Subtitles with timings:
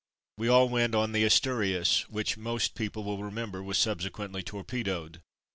[0.39, 5.21] We all went on the Asturias^ which most people will remember was subsequently torpedoed.